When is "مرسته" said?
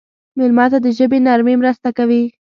1.61-1.89